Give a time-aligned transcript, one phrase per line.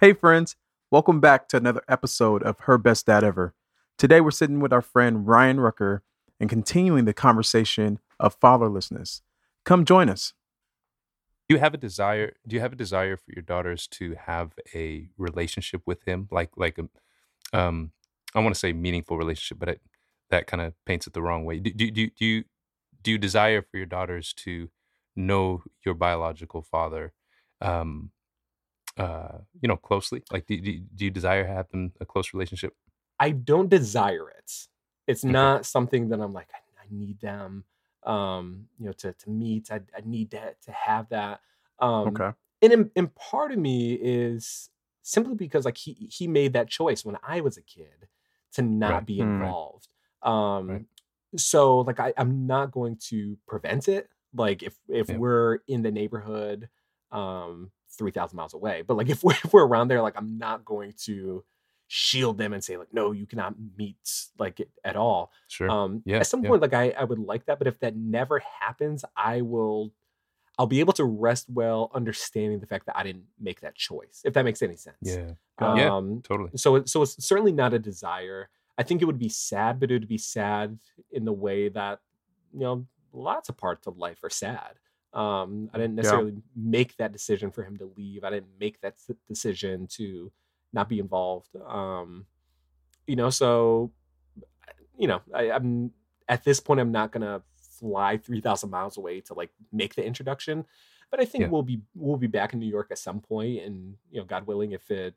[0.00, 0.56] Hey, friends.
[0.90, 3.54] Welcome back to another episode of Her Best Dad Ever.
[3.96, 6.02] Today, we're sitting with our friend Ryan Rucker
[6.40, 9.22] and continuing the conversation of fatherlessness.
[9.64, 10.34] Come join us.
[11.48, 12.32] Do you have a desire?
[12.46, 16.50] Do you have a desire for your daughters to have a relationship with him, like
[16.56, 16.88] like a,
[17.56, 17.92] um,
[18.34, 19.80] I want to say meaningful relationship, but it,
[20.30, 21.58] that kind of paints it the wrong way.
[21.58, 22.44] Do, do, do, do you
[23.02, 24.70] do you desire for your daughters to
[25.16, 27.12] know your biological father,
[27.60, 28.12] um,
[28.98, 30.24] uh, you know, closely?
[30.32, 32.74] Like, do, do, do you desire to have them a close relationship?
[33.18, 34.68] I don't desire it.
[35.06, 35.48] It's Okay.
[35.48, 37.64] not something that I'm like, I, I need them,
[38.04, 39.70] um, you know, to to meet.
[39.70, 41.40] I, I need to to have that.
[41.78, 42.32] Um, Okay.
[42.60, 44.70] and in, and part of me is
[45.02, 48.08] simply because like he he made that choice when I was a kid
[48.52, 49.06] to not Right.
[49.06, 49.20] be Mm.
[49.20, 49.88] involved.
[50.22, 50.86] Um, Right.
[51.36, 54.08] So like I, I'm not going to prevent it.
[54.34, 55.16] Like if if Yeah.
[55.18, 56.68] we're in the neighborhood,
[57.10, 60.38] um, three thousand miles away, but like if we're, if we're around there, like I'm
[60.38, 61.44] not going to
[61.94, 63.98] shield them and say like no you cannot meet
[64.38, 65.68] like at all Sure.
[65.70, 66.48] um Yeah, at some yeah.
[66.48, 69.92] point like I, I would like that but if that never happens i will
[70.58, 74.22] i'll be able to rest well understanding the fact that i didn't make that choice
[74.24, 75.32] if that makes any sense yeah.
[75.58, 75.94] Got Yeah.
[75.94, 76.52] um Totally.
[76.56, 79.94] so so it's certainly not a desire i think it would be sad but it
[79.94, 80.78] would be sad
[81.10, 82.00] in the way that
[82.52, 84.78] you know lots of parts of life are sad
[85.12, 85.96] um i didn't Yeah.
[85.96, 88.94] necessarily make that decision for him to leave i didn't make that
[89.28, 90.32] decision to
[90.72, 92.26] not be involved um
[93.06, 93.92] you know so
[94.98, 95.92] you know I, i'm
[96.28, 97.42] at this point i'm not gonna
[97.78, 100.64] fly 3000 miles away to like make the introduction
[101.10, 101.48] but i think Yeah.
[101.48, 104.46] we'll be we'll be back in new york at some point and you know god
[104.46, 105.14] willing if it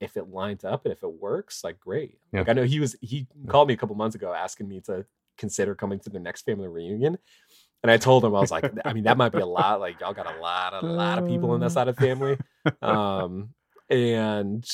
[0.00, 2.40] if it lines up and if it works like great Yeah.
[2.40, 5.06] like i know he was he called me a couple months ago asking me to
[5.38, 7.18] consider coming to the next family reunion
[7.82, 10.00] and i told him i was like i mean that might be a lot like
[10.00, 12.36] y'all got a lot a lot of people in that side of family
[12.82, 13.50] um
[13.90, 14.68] and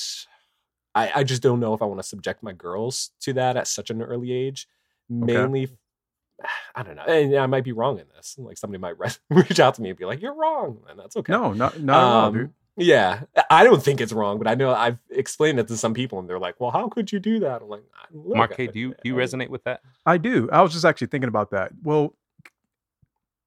[0.94, 3.66] I, I just don't know if I want to subject my girls to that at
[3.66, 4.68] such an early age.
[5.08, 5.70] Mainly,
[6.74, 8.36] I don't know, and I might be wrong in this.
[8.38, 11.16] Like somebody might re- reach out to me and be like, "You're wrong," and that's
[11.16, 11.32] okay.
[11.32, 12.52] No, not, not at all, Um, dude.
[12.76, 16.18] Yeah, I don't think it's wrong, but I know I've explained it to some people,
[16.18, 18.88] and they're like, "Well, how could you do that?" I'm like, Look, Marquet, do you
[18.90, 19.82] do you resonate with that?
[20.06, 20.48] I do.
[20.50, 21.72] I was just actually thinking about that.
[21.82, 22.14] Well,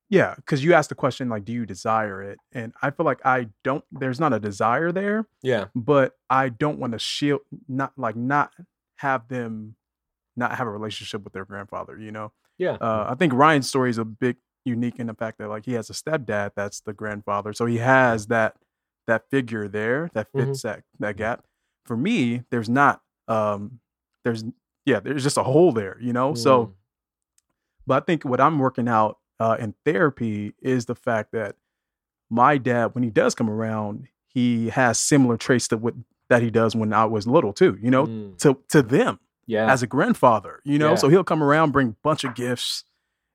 [0.09, 2.38] yeah, because you asked the question like, do you desire it?
[2.53, 3.84] And I feel like I don't.
[3.91, 8.52] There's not a desire there, Yeah, but I don't want to shield, not like not
[8.97, 9.75] have them,
[10.35, 11.97] not have a relationship with their grandfather.
[11.97, 15.40] You know, yeah, uh, I think Ryan's story is a bit unique in the fact
[15.40, 18.56] that like he has a stepdad that's the grandfather, so he has that
[19.08, 21.46] that figure there that fits that that gap.
[21.86, 23.02] For me, there's not.
[23.28, 23.80] Um,
[24.24, 24.44] there's
[24.86, 25.98] yeah, there's just a hole there.
[26.02, 26.66] You know, so.
[26.68, 26.72] Mm.
[27.88, 31.56] But I think what I'm working out uh, in therapy is the fact that
[32.32, 35.94] my dad, when he does come around, he has similar traits to what
[36.30, 37.78] that he does when I was little too.
[37.82, 38.38] You know, Mm.
[38.40, 40.62] to to them yeah, as a grandfather.
[40.66, 40.96] You know, Yeah.
[40.96, 42.86] so he'll come around, bring a bunch of gifts,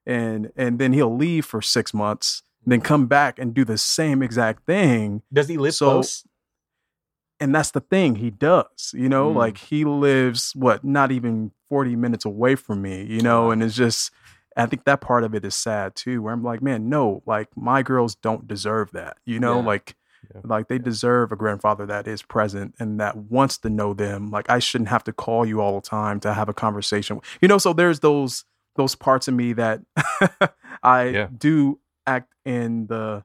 [0.05, 4.23] and and then he'll leave for six months, then come back and do the same
[4.23, 5.23] exact thing.
[5.33, 6.25] does he live so- close?
[7.43, 8.93] And that's the thing he does.
[8.95, 9.37] You know, Mm.
[9.37, 13.03] like he lives what not even forty minutes away from me.
[13.05, 14.11] You know, and it's just.
[14.57, 17.49] I think that part of it is sad too, where I'm like, man, no, like
[17.57, 19.17] my girls don't deserve that.
[19.25, 19.65] You know, Yeah.
[19.67, 19.97] like
[20.35, 20.41] Yeah.
[20.45, 24.31] like they deserve a grandfather that is present and that wants to know them.
[24.31, 27.21] Like I shouldn't have to call you all the time to have a conversation.
[27.41, 28.45] You know, so there's those
[28.77, 29.81] those parts of me that
[30.83, 31.29] I Yeah.
[31.37, 33.25] do act in the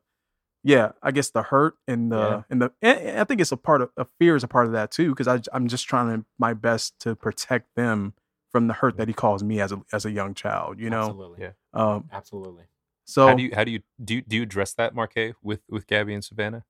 [0.64, 2.42] yeah, I guess the hurt and the Yeah.
[2.50, 4.66] and the and and I think it's a part of, of fear is a part
[4.66, 8.14] of that too because I I'm just trying to my best to protect them
[8.52, 11.08] from the hurt that he caused me as a as a young child, you know.
[11.10, 11.52] Absolutely, Yeah.
[11.74, 12.64] Um absolutely.
[13.06, 15.62] so how do you how do you do you, do you address that, Marquet, with
[15.70, 16.64] with Gabby and Savannah?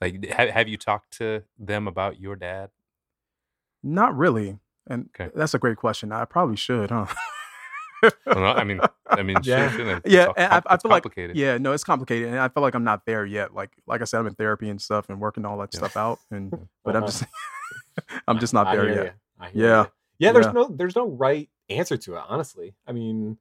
[0.00, 2.70] Like, have, have you talked to them about your dad?
[3.82, 4.58] not really.
[4.88, 5.30] And Okay.
[5.34, 6.12] that's a great question.
[6.12, 7.06] I probably should, huh?
[8.02, 9.74] Well, no, I mean, I mean, Yeah.
[9.74, 10.02] it?
[10.04, 11.36] It's yeah, and I, I it's feel like complicated.
[11.36, 13.54] yeah, no, it's complicated, and I feel like I'm not there yet.
[13.54, 15.78] Like like I said, I'm in therapy and stuff, and working all that Yeah.
[15.78, 16.50] stuff out, and
[16.84, 17.06] but I'm Uh-huh.
[17.06, 17.24] just
[18.28, 19.14] I'm just not I there yet.
[19.40, 19.48] Yeah.
[19.52, 19.86] ya.
[20.18, 20.32] yeah.
[20.32, 20.52] There's Yeah.
[20.52, 22.22] no there's no right answer to it.
[22.28, 23.38] Honestly, I mean,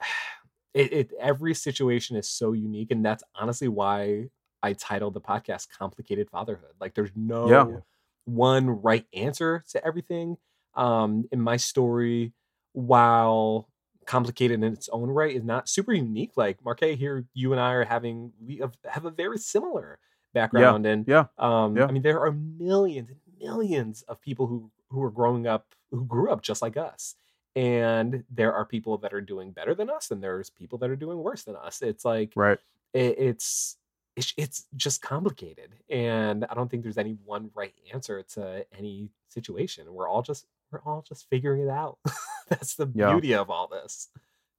[0.74, 4.28] it, it every situation is so unique, and that's honestly why
[4.62, 7.76] I titled the podcast "Complicated Fatherhood." Like, there's no Yeah.
[8.24, 10.36] one right answer to everything.
[10.74, 12.32] Um, in my story,
[12.78, 13.68] while
[14.06, 16.32] complicated in its own right, is not super unique.
[16.36, 19.98] Like Marquet here, you and I are having we have, have a very similar
[20.32, 21.86] background, and yeah, um, yeah.
[21.86, 26.04] I mean, there are millions and millions of people who who are growing up who
[26.04, 27.16] grew up just like us,
[27.56, 30.96] and there are people that are doing better than us, and there's people that are
[30.96, 31.82] doing worse than us.
[31.82, 32.58] It's like right.
[32.94, 33.76] it, it's
[34.14, 39.10] it's it's just complicated, and I don't think there's any one right answer to any
[39.28, 39.92] situation.
[39.92, 41.98] We're all just we're all just figuring it out.
[42.48, 43.12] That's the Yeah.
[43.12, 44.08] beauty of all this.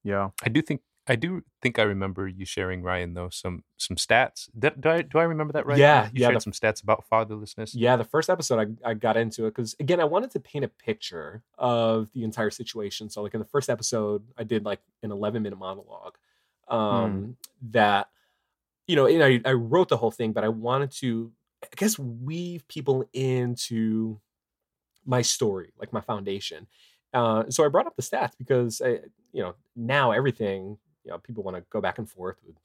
[0.04, 3.98] Yeah, I do think I do think I remember you sharing Ryan though some some
[3.98, 4.48] stats.
[4.58, 5.78] Did, do I do I remember that right?
[5.80, 7.72] Yeah, you yeah, shared the- some stats about fatherlessness.
[7.74, 10.66] Yeah, the first episode I, I got into it because again I wanted to paint
[10.66, 13.10] a picture of the entire situation.
[13.10, 16.18] So like in the first episode I did like an 11 minute monologue
[16.68, 17.36] um
[17.72, 18.10] that
[18.88, 21.32] you know and I, I wrote the whole thing but I wanted to
[21.64, 24.20] I guess weave people into
[25.10, 26.68] my story like my foundation.
[27.14, 29.00] Uh, so I brought up the stats because I,
[29.34, 32.58] you know now everything you know people want to go back and forth with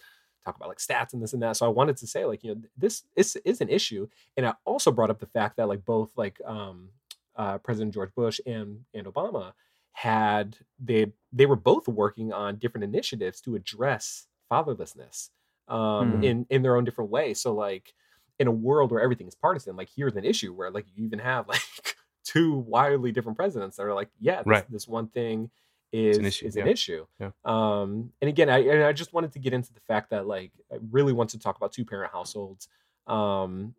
[0.45, 1.57] talk about like stats and this and that.
[1.57, 4.55] So I wanted to say like you know this is is an issue and I
[4.65, 6.91] also brought up the fact that like both like um,
[7.37, 9.53] uh, President George Bush and and Obama
[9.93, 15.31] had they they were both working on different initiatives to address fatherlessness
[15.69, 16.25] um, Mhm.
[16.25, 17.35] in in their own different way.
[17.35, 17.95] So like
[18.39, 21.21] in a world where everything is partisan, like here's an issue where like you even
[21.21, 21.94] have like
[22.25, 24.71] two wildly different presidents that are like, yeah, this, Right.
[24.73, 25.51] this one thing
[25.93, 26.73] is an issue, is an yeah.
[26.73, 27.07] issue.
[27.21, 27.31] Yeah.
[27.45, 30.51] Um, and again, I and I just wanted to get into the fact that like
[30.73, 32.69] I really want to talk about two parent households.
[33.07, 33.75] Um,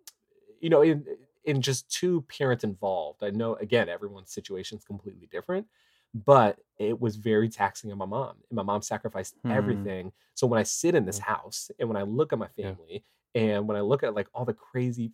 [0.62, 1.06] you know, in
[1.44, 3.24] in just two parents involved.
[3.24, 5.68] I know again everyone's situation is completely different,
[6.14, 8.38] but it was very taxing on my mom.
[8.50, 9.52] And my mom sacrificed Hmm.
[9.52, 10.12] everything.
[10.36, 12.72] So when I sit in this house and when I look at my Yeah.
[12.74, 13.04] family
[13.36, 15.12] and when I look at like all the crazy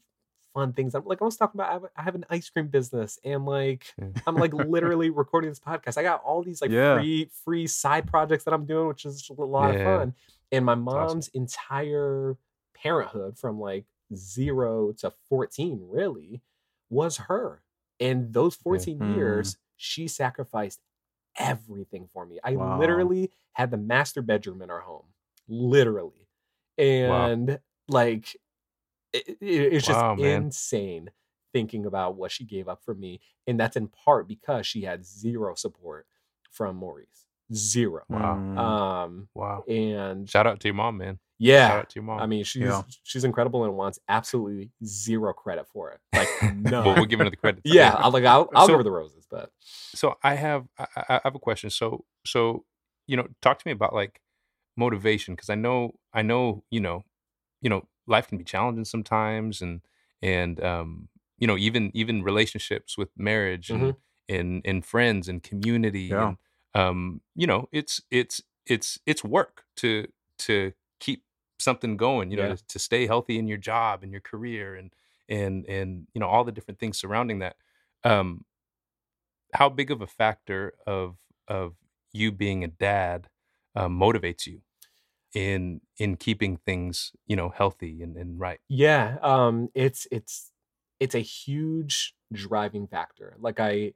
[0.53, 1.89] fun things, I'm like I was talking about.
[1.95, 4.07] I have, an ice cream business and like Yeah.
[4.27, 5.98] I'm like literally recording this podcast.
[5.98, 6.95] I got all these like Yeah.
[6.95, 9.80] free free side projects that I'm doing, which is a lot Yeah.
[9.80, 10.15] of fun.
[10.51, 10.83] And my awesome.
[10.86, 12.38] mom's entire
[12.75, 16.42] parenthood from like zero to 14 really
[16.89, 17.62] was her.
[18.00, 19.15] And those 14 Mm.
[19.15, 20.81] years, she sacrificed
[21.38, 22.39] everything for me.
[22.44, 22.77] I Wow.
[22.80, 25.06] literally had the master bedroom in our home,
[25.48, 26.27] literally.
[26.77, 28.36] And like,
[29.13, 30.43] it, it- it's just Wow, man.
[30.43, 31.09] insane
[31.53, 33.19] thinking about what she gave up for me.
[33.47, 36.07] And that's in part because she had zero support
[36.51, 37.25] from Maurice.
[37.53, 38.03] Zero.
[38.07, 38.35] Wow.
[38.37, 38.57] Mm.
[38.57, 39.63] Um, Wow.
[39.67, 41.15] and Shout out to your mom, man.
[41.15, 42.19] Shout yeah, out to your mom.
[42.21, 42.83] I mean, she's Yeah.
[43.03, 45.99] she's incredible and wants absolutely zero credit for it.
[46.13, 46.83] Like no.
[46.83, 47.61] well, we're giving her the credit.
[47.65, 50.85] yeah, I'll like I'll, I'll So- give her the roses, but so I have I,
[50.95, 51.69] I I have a question.
[51.71, 52.63] So so
[53.07, 54.21] you know, talk to me about like
[54.77, 57.03] motivation because I know I know you know
[57.61, 59.81] you know life can be challenging sometimes and
[60.21, 64.01] and um you know even even relationships with marriage and Mhm.
[64.30, 66.21] and and friends and community Yeah.
[66.21, 66.38] and
[66.74, 70.07] um you know it's it's it's it's work to
[70.38, 71.24] to keep
[71.59, 72.56] something going you know Yeah.
[72.56, 74.94] to, to stay healthy in your job and your career and
[75.30, 77.56] and and you know all the different things surrounding that
[78.03, 78.45] um
[79.53, 81.18] how big of a factor of
[81.48, 81.75] of
[82.13, 83.29] you being a dad
[83.75, 84.62] um, motivates you
[85.33, 90.51] in in keeping things you know healthy and, and right yeah, um, it's it's
[91.00, 93.35] it's a huge driving factor.
[93.39, 93.93] Like I,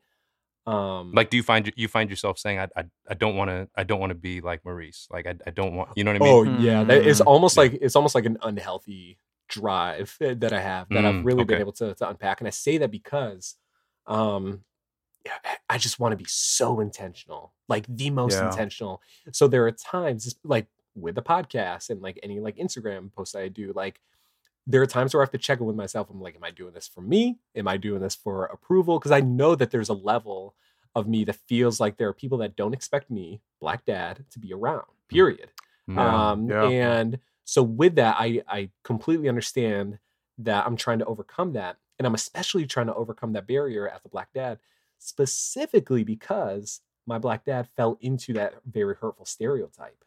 [0.66, 3.70] um, like do you find you find yourself saying i i, I don't want to
[3.76, 6.16] i don't want to be like maurice like I, I don't want you know what
[6.16, 7.28] i mean oh yeah, that, it's Mm.
[7.28, 7.64] almost Yeah.
[7.64, 11.60] like it's almost like an unhealthy drive that I have that I've Mm, really been
[11.60, 13.56] able to to unpack, and I say that because,
[14.08, 14.64] um,
[15.26, 18.46] yeah, I- I just want to be so intentional, like the most Yeah.
[18.50, 19.02] intentional.
[19.34, 23.48] So there are times, like with the podcast and like any like Instagram posts I
[23.50, 24.00] do, like
[24.68, 26.10] there are times where I have to check in with myself.
[26.10, 27.38] I'm like, am I doing this for me?
[27.56, 28.98] Am I doing this for approval?
[28.98, 30.56] Because I know that there's a level
[30.96, 34.40] of me that feels like there are people that don't expect me, black dad, to
[34.40, 34.86] be around.
[35.10, 35.50] Period.
[35.90, 35.96] Mm.
[35.98, 36.64] Yeah, Um, yeah.
[36.70, 40.00] and so with that, I I completely understand
[40.40, 44.02] that I'm trying to overcome that, and I'm especially trying to overcome that barrier as
[44.04, 44.58] a black dad,
[44.98, 50.04] specifically because my black dad fell into that very hurtful stereotype.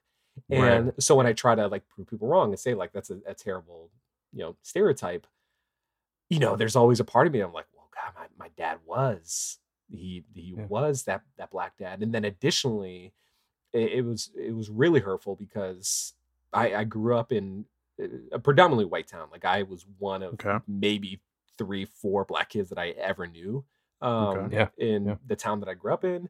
[0.48, 0.86] Right.
[0.86, 3.20] And so when I try to like prove people wrong and say like that's a,
[3.26, 3.90] a terrible,
[4.32, 5.26] you know, stereotype,
[6.30, 8.78] you know, there's always a part of me I'm like, well, God, my, my dad
[8.84, 9.58] was
[9.90, 10.68] he he Yeah.
[10.68, 13.14] was that that black dad, and then additionally,
[13.72, 16.14] it, it was it was really hurtful because
[16.52, 17.66] I, I grew up in
[18.32, 19.28] a predominantly white town.
[19.32, 20.58] Like I was one of Okay.
[20.66, 21.20] maybe
[21.58, 23.64] three, four black kids that I ever knew
[24.02, 24.56] um, Okay.
[24.56, 25.16] Yeah, in yeah.
[25.26, 26.28] the town that I grew up in.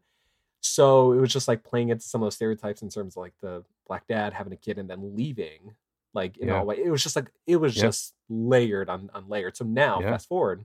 [0.61, 3.35] So it was just like playing into some of those stereotypes in terms of like
[3.41, 5.75] the black dad having a kid and then leaving
[6.15, 6.59] like in Yeah.
[6.59, 7.83] all way it was just like it was Yeah.
[7.83, 10.13] just layered on, on layered so now Yeah.
[10.13, 10.65] fast forward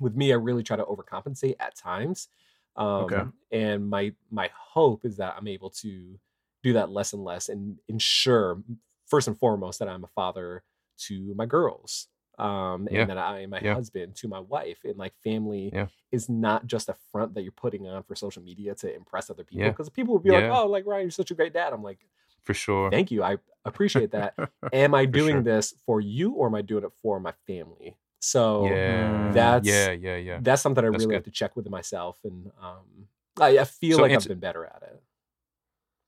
[0.00, 2.28] with me i really try to overcompensate at times
[2.76, 3.22] um Okay.
[3.52, 6.18] and my my hope is that i'm able to
[6.62, 8.62] do that less and less and ensure
[9.06, 10.62] first and foremost that i'm a father
[10.98, 12.08] to my girls
[12.38, 13.00] um Yeah.
[13.00, 13.74] and that i am my Yeah.
[13.74, 15.86] husband to my wife and like family Yeah.
[16.12, 19.44] is not just a front that you're putting on for social media to impress other
[19.44, 21.82] people because people will be like oh like ryan you're such a great dad i'm
[21.82, 21.98] like
[22.44, 22.90] For sure.
[22.90, 24.34] thank you i appreciate that
[24.72, 25.42] am i doing sure.
[25.42, 29.32] this for you or am i doing it for my family so yeah.
[29.32, 30.38] that's yeah, yeah, yeah.
[30.42, 31.14] that's something i That's really good.
[31.14, 33.08] have to check with myself and um
[33.40, 35.02] i, I feel So like i've been better at it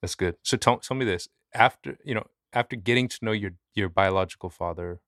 [0.02, 0.36] That's good.
[0.44, 4.50] So tell tell me this after you know after getting to know your your biological
[4.50, 5.00] father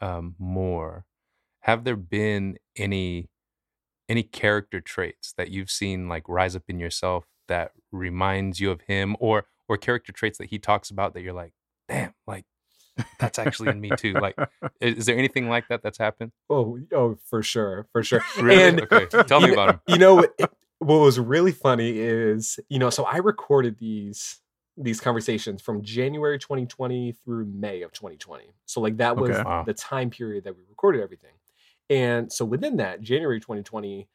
[0.00, 1.04] um, more,
[1.60, 3.28] have there been any
[4.08, 8.82] any character traits that you've seen like rise up in yourself that reminds you of
[8.82, 11.52] him, or or character traits that he talks about that you're like,
[11.88, 12.44] damn, like
[13.18, 14.14] that's actually in me too.
[14.14, 14.36] Like,
[14.80, 16.32] is, there anything like that that's happened?
[16.48, 18.62] oh oh for sure for sure Really?
[18.62, 19.80] and okay, tell me about him.
[19.86, 20.34] you know what,
[20.80, 24.40] what was really funny is you know so i recorded these
[24.82, 29.42] these conversations from january 2020 through may of 2020 so like that was Okay.
[29.42, 29.64] Wow.
[29.64, 31.34] the time period that we recorded everything
[31.88, 34.08] and so within that january 2020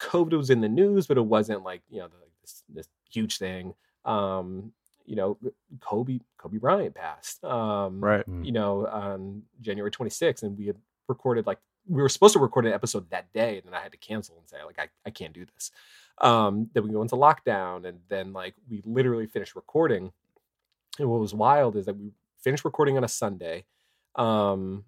[0.00, 3.38] covid was in the news but it wasn't like you know the, this, this huge
[3.38, 3.74] thing
[4.04, 4.72] um
[5.06, 5.38] you know
[5.80, 8.26] kobe kobe bryant passed um right.
[8.26, 8.44] Mm.
[8.44, 10.76] you know, on January 26th, and we had
[11.08, 13.92] recorded like we were supposed to record an episode that day, and then I had
[13.92, 15.70] to cancel and say like I, I can't do this.
[16.20, 20.12] Um, then we go into lockdown, and then like we literally finished recording.
[20.98, 23.64] And what was wild is that we finished recording on a Sunday,
[24.16, 24.84] um,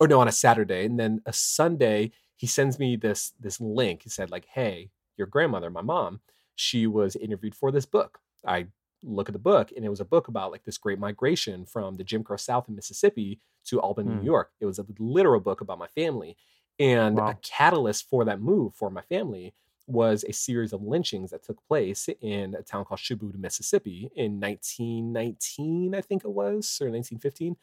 [0.00, 4.02] or no, on a Saturday, and then a Sunday he sends me this this link.
[4.02, 6.20] He said like, "Hey, your grandmother, my mom,
[6.54, 8.66] she was interviewed for this book." I
[9.02, 11.96] look at the book and it was a book about like this great migration from
[11.96, 14.18] the Jim Crow South in Mississippi to Albany, Hmm.
[14.20, 14.52] New York.
[14.60, 16.36] It was a literal book about my family.
[16.78, 19.54] And a catalyst for that move for my family
[19.86, 24.40] was a series of lynchings that took place in a town called Shubuta, Mississippi in
[24.40, 27.56] 1919, I think it was, or 1915.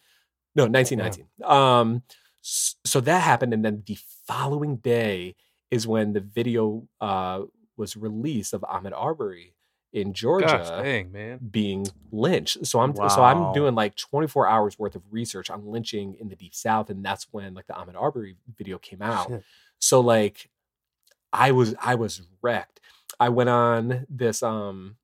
[0.55, 1.25] No, 1919.
[1.43, 2.03] Um,
[2.41, 3.53] so that happened.
[3.53, 3.97] And then the
[4.27, 5.35] following day
[5.69, 7.41] is when the video uh,
[7.77, 9.53] was released of Ahmaud Arbery
[9.93, 11.39] in Georgia Gosh, dang man.
[11.51, 12.65] being lynched.
[12.65, 16.35] So I'm so I'm doing like 24 hours worth of research on lynching in the
[16.35, 19.27] deep south and that's when like the Ahmaud Arbery video came out.
[19.29, 19.43] Shit.
[19.83, 20.50] So like
[21.33, 22.79] I was I was wrecked.
[23.19, 24.97] I went on this um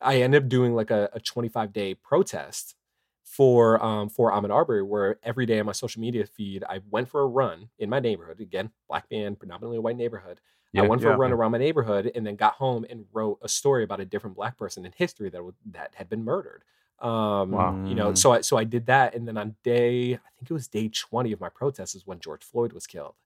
[0.00, 2.74] I ended up doing like a, a 25 day protest
[3.22, 7.08] for um for Ahmaud Arbery where every day on my social media feed I went
[7.08, 10.40] for a run in my neighborhood again black man predominantly white neighborhood
[10.76, 11.16] I went for a yeah.
[11.16, 14.36] run around my neighborhood and then got home and wrote a story about a different
[14.36, 16.62] black person in history that was, that had been murdered.
[17.00, 17.84] Um, Wow.
[17.84, 18.18] You know, Mm.
[18.18, 20.88] so I so I did that, and then on day I think it was day
[20.88, 23.16] twenty of my protest is when George Floyd was killed,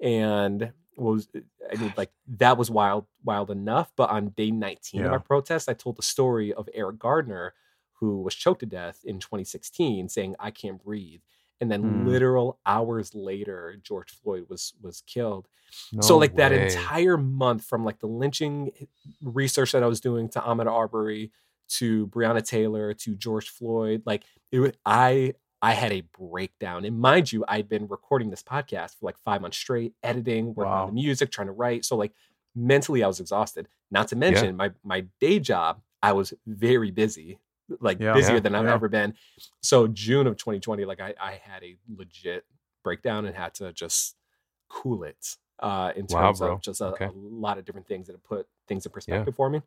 [0.00, 1.28] and was
[1.70, 3.92] I mean like that was wild wild enough.
[3.96, 5.20] But on day nineteen of our Yeah.
[5.20, 7.54] protest, I told the story of Eric Garner
[7.94, 11.22] who was choked to death in 2016, saying I can't breathe.
[11.60, 12.04] And then Mm.
[12.04, 15.48] literal hours later, George Floyd was was killed
[16.00, 18.70] so No like that entire month from like the lynching
[19.22, 21.32] research that I was doing to Ahmaud Arbery
[21.68, 26.84] to Breonna Taylor to George Floyd, like it was, I I had a breakdown.
[26.84, 30.72] And mind you, I'd been recording this podcast for like five months straight, editing, working
[30.72, 31.84] on the music, trying to write.
[31.84, 32.12] So like
[32.54, 33.68] mentally I was exhausted.
[33.90, 37.38] Not to mention my my day job, I was very busy,
[37.80, 38.12] like Yeah.
[38.14, 38.74] busier Yeah, than I've yeah.
[38.74, 39.14] ever been.
[39.62, 42.44] So June of 2020, like I, I had a legit
[42.84, 44.14] breakdown and had to just
[44.68, 46.52] cool it uh, in terms bro.
[46.54, 47.06] of just a, Okay.
[47.06, 49.62] a lot of different things that put things in perspective for me.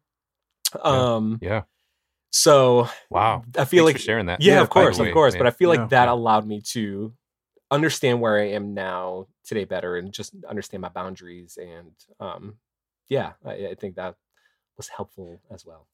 [0.83, 1.63] Um, Yeah.
[2.31, 3.43] So Wow.
[3.57, 4.41] I feel Thanks like for sharing that.
[4.41, 5.33] yeah, Yeah, of course, of course.
[5.33, 5.39] man.
[5.43, 5.87] But I feel like Yeah.
[5.87, 7.13] that allowed me to
[7.71, 11.57] understand where I am now today better and just understand my boundaries.
[11.61, 12.57] And um,
[13.09, 14.15] yeah, I, I think that
[14.77, 15.87] was helpful as well.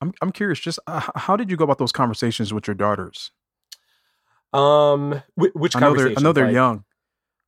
[0.00, 0.60] I'm I'm curious.
[0.60, 3.30] Just uh, how did you go about those conversations with your daughters?
[4.52, 6.84] Um, whi- which I know they're I know they're Like- young.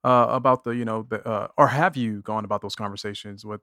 [0.05, 3.61] Uh, about the you know the uh, or have you gone about those conversations with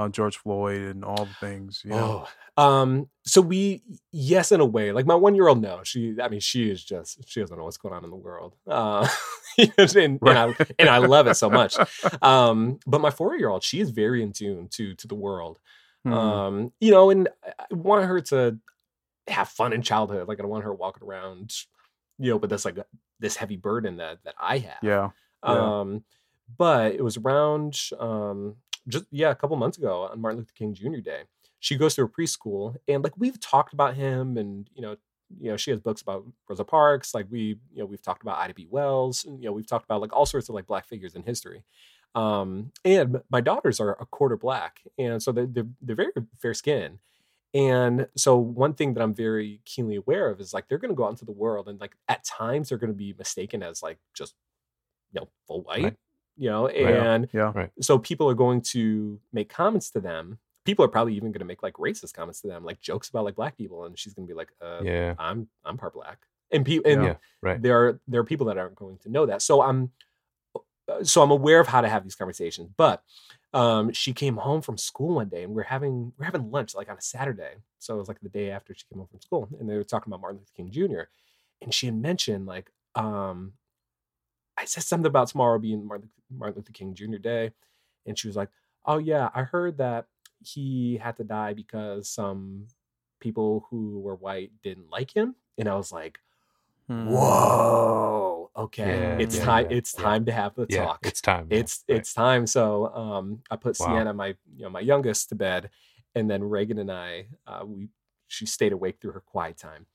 [0.00, 1.82] uh, George Floyd and all the things?
[1.84, 2.26] You know?
[2.56, 4.92] Oh, um, so we yes, in a way.
[4.92, 6.16] Like my one year old, no, she.
[6.20, 9.06] I mean, she is just she doesn't know what's going on in the world, uh,
[9.58, 11.76] and, and, I and I love it so much.
[12.22, 15.58] Um, but my four year old, she is very in tune to to the world.
[16.04, 16.12] Hmm.
[16.12, 18.58] Um, you know, and I want her to
[19.28, 20.28] have fun in childhood.
[20.28, 21.54] Like I don't want her walking around,
[22.18, 22.78] you know, with this like
[23.20, 24.78] this heavy burden that that I have.
[24.82, 25.10] yeah.
[25.44, 25.80] Yeah.
[25.80, 26.04] Um,
[26.58, 28.56] but it was around um
[28.88, 31.00] just yeah, a couple months ago on Martin Luther King Jr.
[31.00, 31.22] Day.
[31.58, 34.96] she goes to a preschool and like we've talked about him and you know
[35.38, 37.40] you know she has books about rosa parks like we
[37.72, 40.12] you know we've talked about ida b wells and, you know we've talked about like
[40.12, 41.62] all sorts of like black figures in history
[42.14, 46.54] um and my daughters are a quarter black and so they're, they're, they're very fair
[46.54, 46.98] skin
[47.54, 50.96] and so one thing that i'm very keenly aware of is like they're going to
[50.96, 53.82] go out into the world and like at times they're going to be mistaken as
[53.82, 54.34] like just
[55.12, 55.96] you know full white Right.
[56.40, 56.94] You know Right.
[56.94, 57.52] and Yeah.
[57.80, 61.44] so people are going to make comments to them people are probably even going to
[61.52, 64.26] make like racist comments to them like jokes about like black people and she's going
[64.26, 66.18] to be like uh yeah, i'm i'm part black
[66.50, 67.60] and people and yeah, right.
[67.62, 69.90] there are there are people that aren't going to know that so i'm
[70.56, 73.02] uh, so i'm aware of how to have these conversations but
[73.52, 76.88] um she came home from school one day and we're having we're having lunch like
[76.90, 79.48] on a saturday so it was like the day after she came home from school
[79.58, 81.02] and they were talking about martin luther king jr
[81.62, 83.52] and she had mentioned like um
[84.60, 87.50] i said something about tomorrow being martin, martin luther king jr day
[88.06, 88.50] and she was like
[88.86, 90.06] oh yeah i heard that
[90.42, 92.66] he had to die because some
[93.20, 96.18] people who were white didn't like him and i was like
[96.88, 97.06] Hmm.
[97.06, 101.46] whoa okay Yeah, it's yeah, time yeah, it's time to have the talk it's time.
[101.50, 101.98] it's right.
[101.98, 103.86] it's time so um i put Wow.
[103.94, 105.70] sienna my you know my youngest to bed
[106.16, 107.88] and then reagan and i uh we
[108.26, 109.86] she stayed awake through her quiet time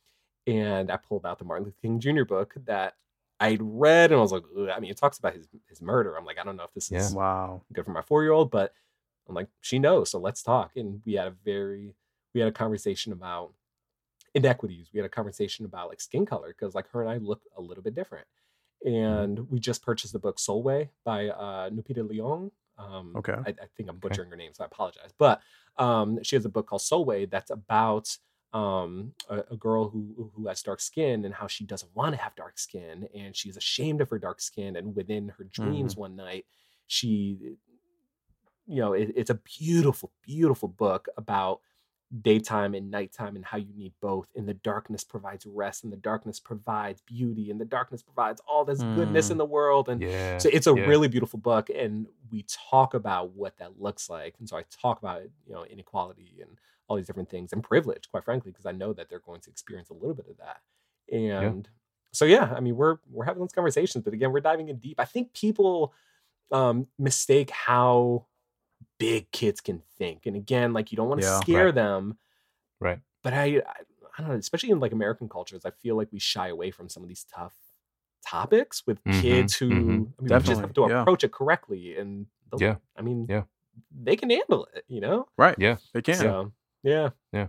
[0.48, 2.94] and i pulled out the martin luther king jr book that
[3.42, 6.15] i'd read and i was like "Ugh." i mean it talks about his his murder
[6.18, 7.62] i'm like i don't know if this is Wow.
[7.74, 8.74] good for my four year old, but
[9.27, 10.72] I'm like, she knows, so let's talk.
[10.75, 11.96] And we had a very,
[12.36, 13.54] we had a conversation about
[14.34, 14.89] inequities.
[14.94, 17.62] We had a conversation about like skin color because like her and I look a
[17.62, 18.27] little bit different.
[18.86, 22.51] And we just purchased the book Sulwe by uh, Nupita Leong.
[22.77, 23.34] Um, Okay.
[23.34, 25.12] I, I think I'm butchering her name, so I apologize.
[25.18, 25.42] But
[25.77, 28.15] um, she has a book called Sulwe that's about
[28.56, 32.22] um, a, a girl who who has dark skin and how she doesn't want to
[32.22, 34.78] have dark skin and she's ashamed of her dark skin.
[34.78, 36.46] And within her dreams one night,
[36.88, 37.58] she
[38.68, 41.60] you know it, it's a beautiful beautiful book about
[42.22, 45.98] daytime and nighttime and how you need both and the darkness provides rest and the
[45.98, 49.32] darkness provides beauty and the darkness provides all this goodness Mm.
[49.32, 50.38] in the world and yeah.
[50.38, 50.86] so it's a yeah.
[50.86, 55.00] really beautiful book and we talk about what that looks like and so i talk
[55.00, 58.72] about you know inequality and all these different things and privilege quite frankly because i
[58.72, 60.62] know that they're going to experience a little bit of that
[61.12, 61.68] and
[62.14, 65.00] so yeah i mean we're we're having those conversations but again we're diving in deep
[65.00, 65.94] i think people
[66.52, 68.26] um mistake how
[69.00, 71.40] big kids can think and again like you don't want to Yeah.
[71.40, 71.76] scare Right.
[71.76, 72.18] them
[72.80, 73.00] Right.
[73.24, 73.62] but I, I
[74.18, 76.88] i don't know especially in like american cultures i feel like we shy away from
[76.88, 77.56] some of these tough
[78.26, 79.74] topics with Mhm, kids who mhm.
[79.74, 81.02] i mean we just have to yeah.
[81.02, 82.76] approach it correctly and they'll- Yeah.
[82.96, 83.44] i mean Yeah.
[83.92, 85.56] they can handle it you know Right.
[85.60, 85.78] Yeah.
[85.94, 86.16] They can.
[86.16, 86.52] so
[86.86, 87.48] yeah Yeah.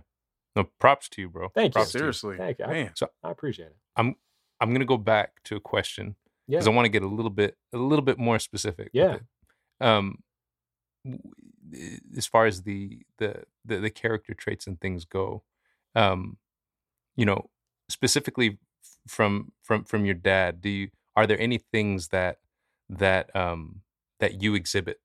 [0.55, 1.49] No, props to you, bro.
[1.49, 1.73] Thank you.
[1.73, 2.35] Props to Seriously.
[2.37, 2.65] Thank you.
[2.65, 2.93] I- Man.
[3.23, 4.15] i appreciate it I'm
[4.59, 6.15] I'm gonna go back to a question
[6.47, 8.89] yeah because I want to get a little bit a little bit more specific.
[8.93, 9.19] Yeah.
[9.79, 10.23] Um,
[12.17, 15.43] as far as the, the the the character traits and things go,
[15.95, 16.37] um,
[17.15, 17.49] you know,
[17.89, 18.57] specifically
[19.07, 22.39] from from from your dad, do you are there any things that
[22.89, 23.81] that um
[24.19, 24.99] that you exhibit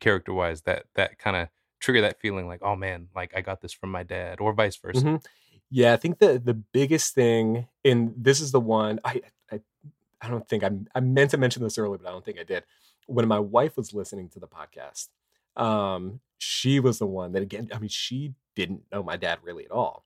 [0.00, 1.48] character wise that that kind of
[1.80, 4.76] trigger that feeling like oh man like I got this from my dad or vice
[4.76, 5.04] versa.
[5.04, 5.24] Mhm.
[5.70, 9.20] Yeah, I think the the biggest thing, and this is the one I
[9.52, 9.60] I,
[10.20, 12.44] I don't think I I meant to mention this earlier, but I don't think I
[12.44, 12.64] did.
[13.06, 15.08] When my wife was listening to the podcast,
[15.56, 19.64] um, she was the one that again, I mean, she didn't know my dad really
[19.64, 20.04] at all.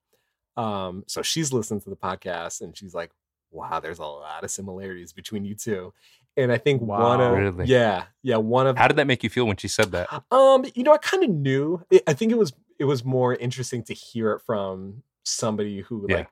[0.56, 3.10] Um, so she's listened to the podcast and she's like,
[3.50, 5.92] "Wow, there's a lot of similarities between you two.
[6.36, 7.66] And I think one of Really?
[7.66, 10.08] yeah, yeah, one of How did that make you feel when she said that?
[10.30, 11.84] um, you know, I kind of knew.
[11.92, 16.06] I- I think it was it was more interesting to hear it from somebody who
[16.08, 16.16] Yeah.
[16.16, 16.28] like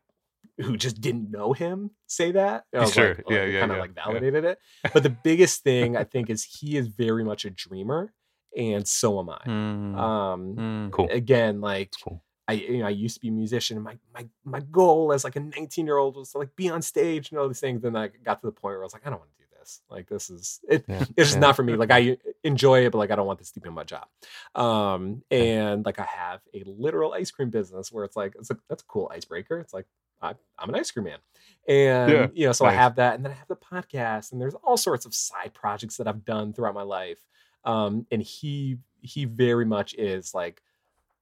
[0.58, 2.64] who just didn't know him say that.
[2.72, 3.08] And I was Sure.
[3.14, 4.04] like, Yeah, yeah, kind of yeah, like yeah.
[4.06, 4.58] validated it.
[4.94, 8.12] But the biggest thing I think is he is very much a dreamer,
[8.56, 9.38] and so am I.
[9.46, 9.96] Mm.
[9.98, 10.90] Um, Mm.
[10.92, 11.08] Cool.
[11.10, 12.22] again, like cool.
[12.48, 15.24] I you know I used to be a musician and my my my goal as
[15.24, 17.82] like a 19 year old was to like be on stage and all these things.
[17.82, 19.39] Then I got to the point where I was like, I don't want to do
[19.70, 19.80] this.
[19.88, 21.00] Like this is it Yeah.
[21.16, 21.40] it's just yeah.
[21.40, 21.74] not for me.
[21.74, 24.06] Like I enjoy it, but like I don't want this to be my job.
[24.54, 28.58] Um, and like I have a literal ice cream business where it's like it's a,
[28.68, 29.58] that's a cool icebreaker.
[29.60, 29.86] It's like
[30.22, 31.18] I, I'm an ice cream man,
[31.66, 34.40] and Yeah, you know, so I have that, and then I have the podcast, and
[34.40, 37.18] there's all sorts of side projects that I've done throughout my life.
[37.64, 40.62] Um, and he he very much is like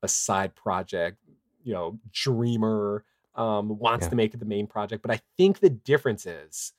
[0.03, 1.19] a side project,
[1.63, 3.05] you know, dreamer.
[3.35, 4.11] Um, wants Yeah.
[4.11, 6.73] to make it the main project, but I think the difference is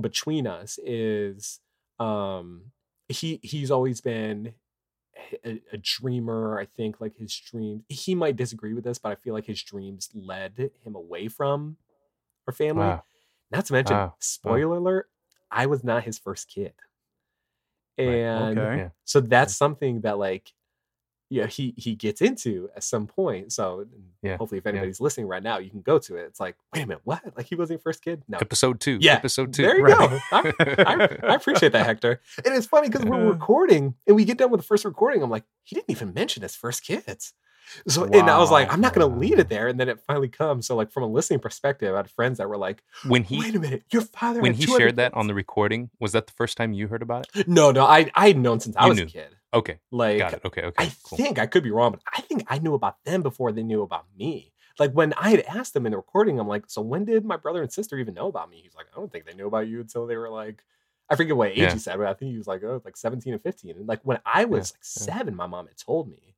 [0.00, 1.60] between us is
[1.98, 2.72] um
[3.08, 4.54] he he's always been
[5.44, 9.14] a, a dreamer i think like his dreams he might disagree with this but i
[9.14, 11.76] feel like his dreams led him away from
[12.46, 13.04] our family Wow.
[13.50, 14.14] not to mention Wow.
[14.18, 15.08] spoiler alert
[15.50, 16.74] i was not his first kid
[18.02, 18.24] Right.
[18.28, 18.90] and Okay.
[19.04, 20.52] So that's something that like
[21.28, 23.52] yeah he he gets into at some point.
[23.52, 23.86] So
[24.22, 24.70] Yeah, hopefully, if yeah.
[24.70, 26.22] anybody's listening right now, you can go to it.
[26.24, 27.22] It's like, wait a minute, what?
[27.36, 28.22] Like he wasn't your first kid?
[28.28, 28.38] No.
[28.40, 28.98] Episode two.
[29.00, 29.62] Yeah, Episode two.
[29.62, 29.98] There you Right.
[29.98, 30.18] go.
[30.32, 32.20] I, I, I appreciate that, Hector.
[32.44, 35.22] And it's funny because we're recording and we get done with the first recording.
[35.22, 37.32] I'm like, he didn't even mention his first kids.
[37.88, 39.66] So and I was like, I'm not gonna leave it there.
[39.66, 40.68] And then it finally comes.
[40.68, 43.56] So like from a listening perspective, I had friends that were like, When he wait
[43.56, 46.32] a minute, your father when he 200 shared that on the recording, was that the
[46.32, 47.48] first time you heard about it?
[47.48, 49.04] No, no, I I had known since I was knew.
[49.04, 49.34] a kid.
[49.56, 50.44] Okay, Like got it.
[50.44, 51.26] Okay, okay, I cool.
[51.26, 53.82] think I could be wrong, but I think I knew about them before they knew
[53.82, 54.52] about me.
[54.78, 57.36] Like when I had asked them in the recording, I'm like, so when did my
[57.38, 58.60] brother and sister even know about me?
[58.62, 60.64] He's like, I don't think they knew about you until they were like,
[61.08, 61.72] I forget what age Yeah.
[61.72, 63.76] he said, but I think he was like, oh, like 17 and 15.
[63.76, 65.10] And like when I was like yeah.
[65.10, 66.36] seven, my mom had told me.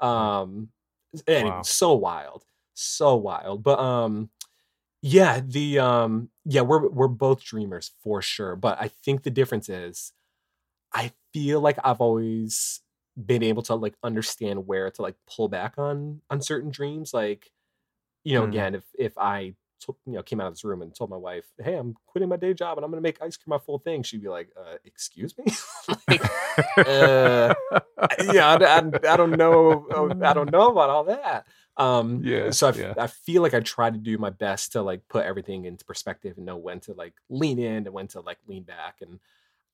[0.00, 0.70] Um
[1.28, 1.66] and Wow.
[1.66, 2.44] so wild.
[2.74, 3.62] So wild.
[3.62, 4.30] But um
[5.02, 8.56] yeah, the um yeah, we're we're both dreamers for sure.
[8.56, 10.12] But I think the difference is
[10.92, 12.80] I feel like I've always
[13.16, 17.12] been able to like understand where to like pull back on on certain dreams.
[17.14, 17.50] Like,
[18.24, 18.48] you know, Mm.
[18.48, 21.16] again, if if I to- you know came out of this room and told my
[21.18, 23.58] wife, "Hey, I'm quitting my day job and I'm going to make ice cream my
[23.58, 25.44] full thing," she'd be like, uh, "Excuse me."
[26.08, 26.22] like,
[26.86, 27.54] uh,
[28.32, 28.78] yeah, I, I,
[29.12, 29.86] I don't know.
[29.90, 31.46] oh, I don't know about all that.
[31.76, 32.94] Um, Yeah, So I, yeah.
[32.96, 36.34] I feel like I try to do my best to like put everything into perspective
[36.38, 38.96] and know when to like lean in and when to like lean back.
[39.02, 39.20] And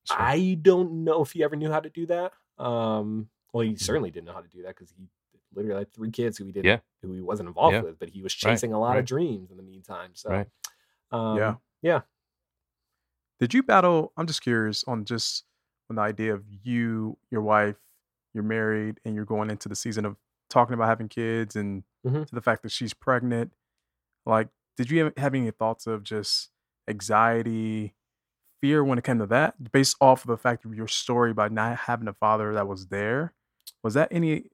[0.05, 0.17] Sure.
[0.21, 2.33] I don't know if he ever knew how to do that.
[2.59, 3.71] Um, well, Mm-hmm.
[3.73, 5.09] he certainly didn't know how to do that because he
[5.55, 6.79] literally had three kids who he didn't, Yeah.
[7.03, 7.83] who he wasn't involved Yeah.
[7.83, 8.99] with, but he was Right, chasing a lot right.
[9.01, 10.13] of dreams in the meantime.
[10.15, 10.49] So, Right.
[11.11, 11.55] um, Yeah.
[11.83, 12.01] yeah.
[13.41, 14.13] Did you battle?
[14.17, 15.45] I'm just curious on just
[15.91, 17.77] on the idea of you, your wife,
[18.33, 20.17] you're married, and you're going into the season of
[20.49, 22.27] talking about having kids and Mhm.
[22.27, 23.53] to the fact that she's pregnant.
[24.25, 26.51] Like, did you have any thoughts of just
[26.89, 27.95] anxiety,
[28.63, 31.49] fear when it came to that, based off of the fact of your story by
[31.51, 33.35] not having a father that was there?
[33.83, 34.47] Was that any?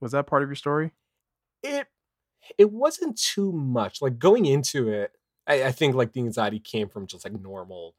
[0.00, 0.92] Was that part of your story?
[1.62, 1.86] it
[2.58, 5.12] it wasn't too much like going into it
[5.46, 7.94] I, I think like the anxiety came from just like normal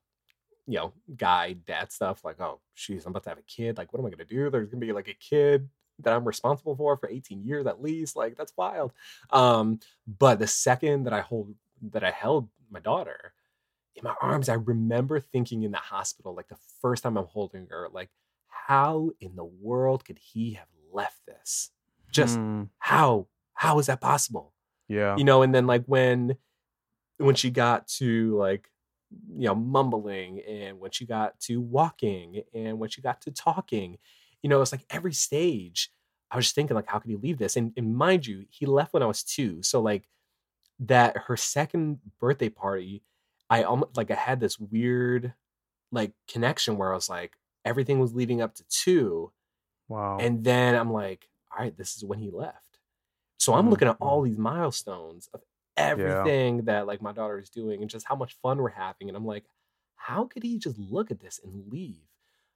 [0.68, 3.92] you know guy dad stuff like oh she's i'm about to have a kid like
[3.94, 6.98] what am i gonna do there's gonna be like a kid that i'm responsible for
[6.98, 8.92] for 18 years at least like that's wild
[9.32, 9.80] um
[10.20, 13.34] but the second that i hold that i held my daughter
[13.98, 17.68] in my arms i remember thinking in the hospital like the first time i'm holding
[17.70, 18.10] her like
[18.68, 21.72] how in the world could he have left this?
[22.12, 24.54] Just Mm, how how is that possible?
[24.90, 25.18] Yeah.
[25.18, 26.38] you know and then like when
[27.18, 28.70] when she got to like
[29.34, 33.98] you know mumbling and when she got to walking and when she got to talking
[34.42, 35.92] you know it's like every stage
[36.32, 37.58] i was just thinking like how could he leave this?
[37.58, 40.08] And, and mind you he left when i was two so like
[40.80, 43.04] that her second birthday party
[43.50, 45.34] i almost like i had this weird
[45.92, 49.32] like connection where i was like everything was leading up to two
[49.90, 50.18] Wow.
[50.20, 52.80] and then I'm like, all right, this is when he left.
[53.38, 55.40] So I'm looking at all these milestones of
[55.78, 59.08] everything that like my daughter is doing and just how much fun we're having.
[59.08, 59.46] And I'm like,
[59.96, 62.02] how could he just look at this and leave?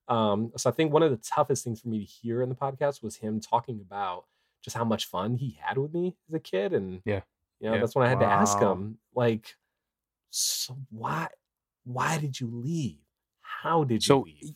[0.09, 2.55] Um, so I think one of the toughest things for me to hear in the
[2.55, 4.25] podcast was him talking about
[4.61, 6.73] just how much fun he had with me as a kid.
[6.73, 7.21] And Yeah.
[7.61, 7.79] you know, Yeah.
[7.81, 9.55] that's when I had to ask him, like,
[10.31, 11.27] so why
[11.83, 12.99] why did you leave?
[13.41, 14.55] How did you So, leave?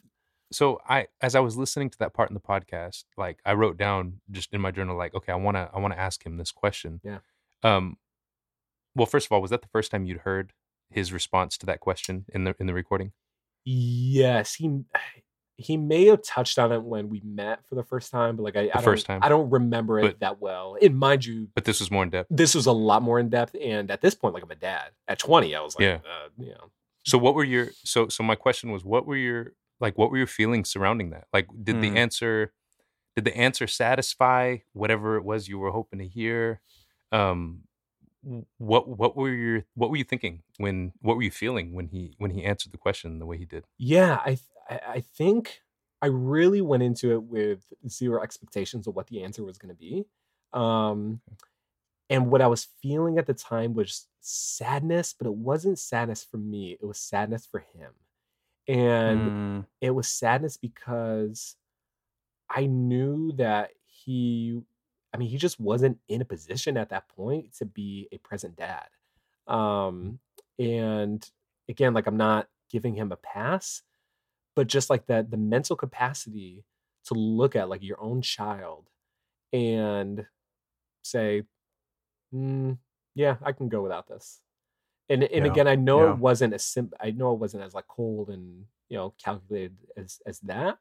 [0.51, 3.77] so I, as I was listening to that part in the podcast, like I wrote
[3.77, 6.37] down just in my journal, like, okay, I want to, I want to ask him
[6.37, 7.01] this question.
[7.03, 7.19] Yeah.
[7.63, 7.97] Um.
[8.95, 10.53] Well, first of all, was that the first time you'd heard
[10.89, 13.11] his response to that question in the in the recording?
[13.65, 14.83] Yes, he
[15.57, 18.57] he may have touched on it when we met for the first time, but like
[18.57, 19.19] I, I don't, first time.
[19.23, 20.77] I don't remember it But- that well.
[20.81, 22.27] And mind you, But this was more in depth.
[22.29, 23.55] this was a lot more in depth.
[23.61, 24.91] And at this point, like I'm a dad.
[25.07, 25.95] At 20, I was like, Yeah.
[26.05, 26.71] uh, you know,
[27.05, 30.17] So what were your so so my question was what were your like what were
[30.17, 31.27] your feelings surrounding that?
[31.31, 31.81] Like did Hmm.
[31.81, 32.51] the answer
[33.15, 36.59] did the answer satisfy whatever it was you were hoping to hear?
[37.13, 37.61] Um
[38.57, 42.15] what what were your what were you thinking when what were you feeling when he
[42.17, 43.63] when he answered the question the way he did?
[43.77, 44.39] yeah, I, th-
[44.69, 45.61] I I think
[46.01, 49.79] I really went into it with zero expectations of what the answer was going to
[49.79, 50.05] be.
[50.53, 51.21] Um,
[52.09, 56.37] and what I was feeling at the time was sadness, but it wasn't sadness for
[56.37, 56.73] me.
[56.73, 57.93] It was sadness for him.
[58.67, 61.55] And Mm, it was sadness because
[62.49, 64.61] I knew that he,
[65.13, 68.55] I mean, he just wasn't in a position at that point to be a present
[68.55, 68.87] dad.
[69.47, 70.19] Um,
[70.59, 71.27] and
[71.69, 73.81] again, like I'm not giving him a pass,
[74.55, 76.63] but just like that, the mental capacity
[77.05, 78.89] to look at like your own child
[79.53, 80.25] and
[81.03, 81.43] say,
[82.33, 82.79] "Mm,
[83.15, 84.41] yeah, I can go without this.
[85.09, 86.13] And and Yeah, again, I know yeah.
[86.13, 89.77] it wasn't as sim- I know it wasn't as like cold and you know calculated
[89.97, 90.79] as as that,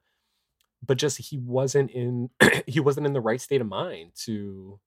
[0.87, 2.30] but just he wasn't in
[2.66, 4.80] he wasn't in the right state of mind to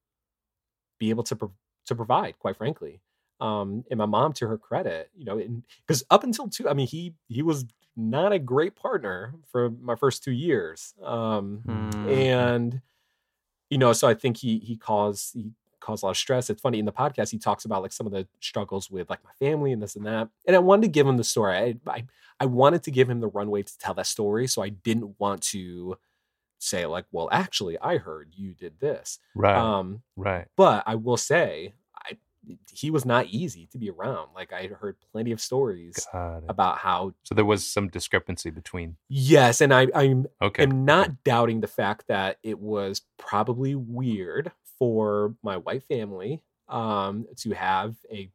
[1.00, 1.54] be able to pro-
[1.86, 3.02] to provide quite frankly
[3.40, 5.40] um and my mom to her credit you know
[5.86, 7.66] because up until two i mean he he was
[7.98, 12.12] not a great partner for my first two years um Mm.
[12.12, 12.82] and
[13.70, 16.62] you know so i think he he caused he caused a lot of stress it's
[16.62, 19.32] funny in the podcast he talks about like some of the struggles with like my
[19.40, 22.06] family and this and that and i wanted to give him the story i i,
[22.40, 25.42] I wanted to give him the runway to tell that story so i didn't want
[25.54, 25.98] to
[26.60, 29.56] say like well actually i heard you did this Right.
[29.58, 30.48] um right.
[30.56, 31.74] but I will say,
[32.72, 34.30] he was not easy to be around.
[34.36, 36.08] Like I heard plenty of stories
[36.48, 38.98] about how So there was some discrepancy between.
[39.10, 40.64] yes, and I I'm Okay.
[40.64, 47.26] am not doubting the fact that it was probably weird for my white family um
[47.38, 48.30] to have a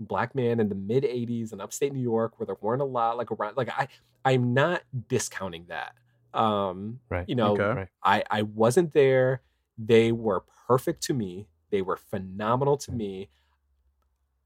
[0.00, 3.16] black man in the mid 80s in upstate New York where there weren't a lot
[3.16, 3.88] like around like I
[4.24, 5.94] I'm not discounting that.
[6.34, 7.24] Um Right.
[7.28, 7.86] you know Okay.
[8.02, 9.40] I I wasn't there.
[9.78, 11.46] They were perfect to me.
[11.70, 13.28] They were phenomenal to me.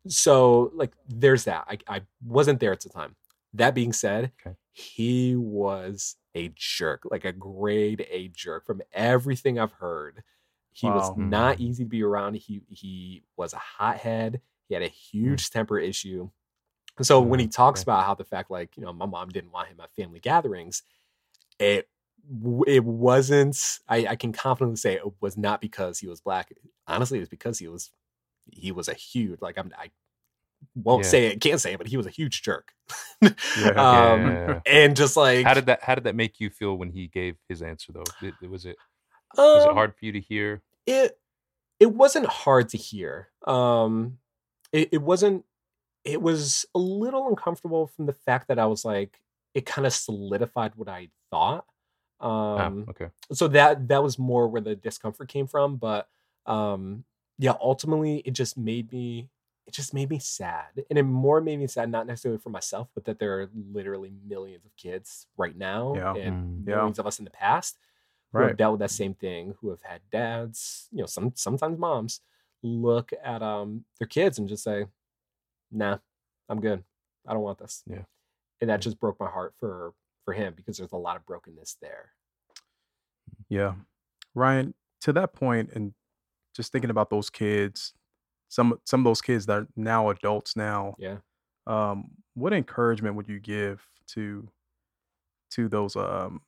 [0.08, 1.66] So like there's that.
[1.68, 3.16] I, I wasn't there at the time.
[3.54, 4.56] That being said, Okay.
[4.72, 10.22] he was a jerk, like a grade A jerk from everything I've heard.
[10.72, 11.60] He was not Mhm.
[11.60, 12.36] easy to be around.
[12.36, 14.40] He he was a hothead.
[14.68, 16.30] He had a huge temper issue.
[16.98, 17.52] And so when he Mhm.
[17.52, 17.84] talks Right.
[17.84, 20.82] about how the fact like, you know, my mom didn't want him at family gatherings,
[21.58, 21.88] it
[22.66, 26.52] it wasn't I, I can confidently say it was not because he was black.
[26.86, 27.90] Honestly, it was because he was
[28.52, 29.90] he was a huge like I'm I
[30.74, 31.10] won't Yeah.
[31.10, 32.72] say it, can't say it, but he was a huge jerk.
[33.56, 33.68] Yeah.
[34.12, 34.60] um Yeah.
[34.66, 37.36] and just like how did that How did that make you feel when he gave
[37.48, 38.04] his answer though?
[38.48, 38.78] Was it
[39.34, 40.62] was it um, hard for you to hear?
[40.86, 41.18] it
[41.78, 44.18] it wasn't hard to hear um
[44.72, 45.44] it, it wasn't
[46.04, 49.20] it was a little uncomfortable from the fact that i was like
[49.54, 51.66] it kind of solidified what i thought
[52.20, 53.08] Ah, um okay.
[53.32, 56.08] so that that was more where the discomfort came from but
[56.46, 57.04] um
[57.42, 59.28] yeah ultimately it just made me
[59.66, 62.88] it just made me sad and it more made me sad not necessarily for myself
[62.94, 66.14] but that there are literally millions of kids right now Yeah.
[66.14, 66.68] and Mm.
[66.68, 66.74] Yeah.
[66.76, 67.78] millions of us in the past
[68.32, 71.76] who have dealt with that same thing, who have had dads, you know, some sometimes
[71.78, 72.20] moms
[72.62, 74.86] look at um their kids and just say,
[75.72, 75.98] "Nah,
[76.48, 76.84] I'm good.
[77.26, 78.04] I don't want this." Yeah.
[78.60, 81.78] and that just broke my heart for for him because there's a lot of brokenness
[81.80, 82.12] there.
[83.48, 83.74] Yeah.
[84.34, 85.92] Ryan, to that point and
[86.54, 87.94] just thinking about those kids,
[88.48, 91.20] some some of those kids that are now adults now, Yeah,
[91.66, 94.48] um, what encouragement would you give to
[95.50, 96.42] to those um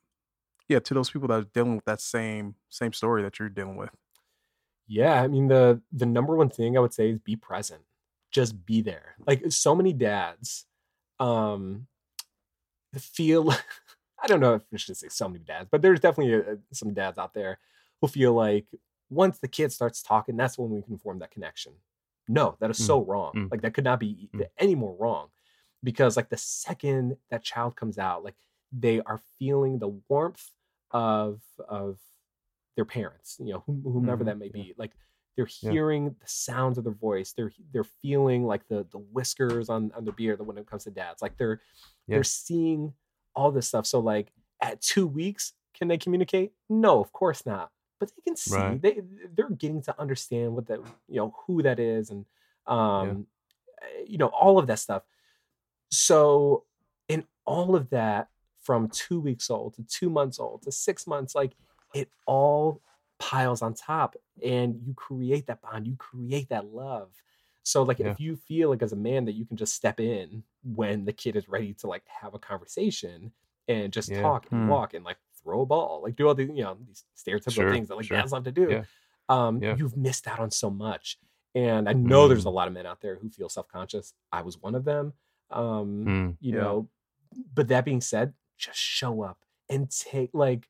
[0.69, 3.77] yeah, to those people that are dealing with that same same story that you're dealing
[3.77, 3.91] with?
[4.87, 5.21] yeah.
[5.21, 7.83] I mean the the number one thing I would say is be present.
[8.31, 9.15] Just be there.
[9.27, 10.65] Like so many dads,
[11.19, 11.87] um,
[12.97, 13.51] feel.
[14.23, 16.93] I don't know if I should say so many dads, but there's definitely uh some
[16.93, 17.59] dads out there
[18.01, 18.67] who feel like
[19.13, 21.73] once the kid starts talking, that's when we can form that connection.
[22.27, 23.33] No, that is Mm, so wrong.
[23.35, 23.51] mm.
[23.51, 24.47] Like that could not be Mm.
[24.57, 25.29] any more wrong,
[25.83, 28.35] because like the second that child comes out, like
[28.71, 30.49] they are feeling the warmth
[30.91, 31.99] of of
[32.75, 34.57] their parents, you know, whom, whomever Mhm, that may Mm-hmm.
[34.57, 34.63] yeah.
[34.63, 34.73] be.
[34.77, 34.93] Like
[35.35, 35.71] they're Yeah.
[35.71, 37.33] hearing the sounds of their voice.
[37.33, 40.91] They're they're feeling like the the whiskers on on their beard when it comes to
[40.91, 41.21] dads.
[41.21, 41.61] Like they're
[42.07, 42.15] Yeah.
[42.17, 42.93] they're seeing
[43.35, 43.85] all this stuff.
[43.85, 46.53] So like at two weeks, can they communicate?
[46.69, 47.71] No, of course not.
[48.03, 48.55] But they can see.
[48.57, 48.81] Right.
[48.81, 49.01] They
[49.33, 52.25] they're getting to understand what that you know who that is and
[52.67, 53.27] um
[53.81, 55.03] eh, you know all of that stuff.
[55.91, 56.65] So
[57.07, 58.29] in all of that
[58.61, 61.53] from two weeks old to two months old to six months, like
[61.93, 62.81] it all
[63.19, 67.11] piles on top and you create that bond, you create that love.
[67.63, 68.11] So like Yeah.
[68.11, 71.13] if you feel like as a man that you can just step in when the
[71.13, 73.31] kid is ready to like have a conversation
[73.67, 74.21] and just Yeah.
[74.21, 74.67] talk and Hmm.
[74.67, 77.71] walk and like throw a ball, like do all the you know these stereotypical Sure,
[77.71, 78.17] things that like sure.
[78.17, 78.69] dads love to do.
[78.71, 78.83] Yeah.
[79.29, 79.75] Um, Yeah.
[79.77, 81.17] you've missed out on so much.
[81.55, 82.53] And I know there's a Mm.
[82.53, 84.13] lot of men out there who feel self-conscious.
[84.31, 85.13] I was one of them.
[85.51, 86.59] Um, Mm, you Yeah.
[86.61, 86.89] know,
[87.53, 90.69] but that being said, just show up and take like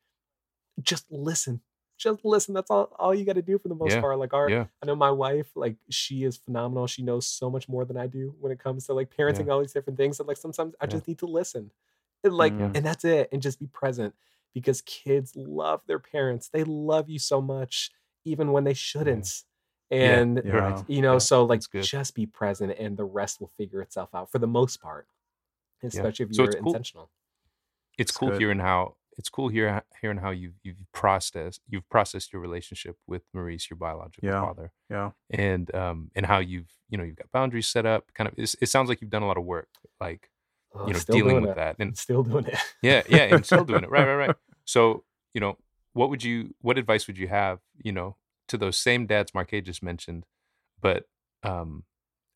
[0.81, 1.61] just listen.
[1.97, 2.53] Just listen.
[2.53, 4.17] That's all all you got to do for the most part.
[4.19, 4.49] Like our.
[4.81, 6.87] I know my wife, like she is phenomenal.
[6.87, 9.61] She knows so much more than I do when it comes to like parenting all
[9.61, 10.19] these different things.
[10.19, 11.71] And like sometimes I just need to listen.
[12.23, 12.75] And like Mm.
[12.75, 13.29] and that's it.
[13.31, 14.13] And just be present
[14.53, 16.49] because kids love their parents.
[16.49, 17.91] They love you so much,
[18.25, 19.43] even when they shouldn't.
[19.91, 20.51] Yeah, And Yeah.
[20.53, 20.83] Right.
[20.87, 24.31] you know, Yeah, so like just be present and the rest will figure itself out
[24.31, 25.07] for the most part.
[25.83, 26.71] Especially if you're it's cool.
[26.71, 27.11] intentional.
[27.97, 28.39] It's cool good.
[28.39, 33.23] hearing how it's cool here hearing how you've you've processed you've processed your relationship with
[33.33, 34.41] Maurice, your biological Yeah.
[34.41, 35.11] father, Yeah.
[35.29, 38.11] and um and how you've you know you've got boundaries set up.
[38.15, 39.69] Kind of, it's, it sounds like you've done a lot of work,
[40.01, 40.29] like
[40.75, 41.55] Ugh, you know, dealing with it.
[41.55, 41.75] that.
[41.79, 42.57] And Still doing it.
[42.81, 43.89] yeah, yeah, and still doing it.
[43.89, 44.35] Right, right, right.
[44.65, 45.57] So you know,
[45.93, 49.63] what would you, what advice would you have, you know, to those same dads Marque
[49.63, 50.25] just mentioned,
[50.79, 51.05] but
[51.43, 51.83] um,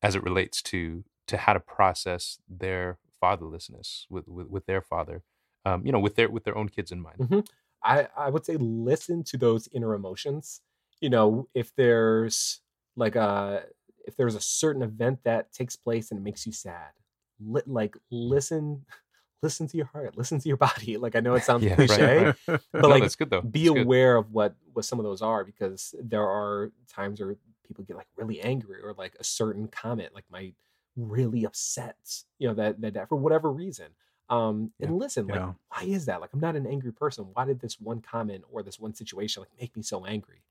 [0.02, 5.22] as it relates to to how to process their fatherlessness with with, with their father,
[5.64, 7.18] um, you know, with their with their own kids in mind.
[7.18, 7.46] Mhm.
[7.82, 10.62] I I would say listen to those inner emotions.
[11.00, 12.60] You know, if there's
[12.96, 13.64] like a
[14.06, 16.92] if there's a certain event that takes place and it makes you sad,
[17.40, 18.84] li- like listen
[19.42, 20.96] listen to your heart, listen to your body.
[21.00, 22.34] Like I know it sounds Yeah, cliche, right.
[22.46, 23.40] but no, like that's good though.
[23.42, 23.82] be That's good.
[23.82, 27.96] aware of what what some of those are because there are times where people get
[27.96, 30.54] like really angry or like a certain comment like might
[30.96, 31.96] really upset
[32.38, 33.86] you know that that, that for whatever reason
[34.30, 35.52] um and listen like Yeah.
[35.68, 38.62] why is that like i'm not an angry person why did this one comment or
[38.62, 40.42] this one situation like make me so angry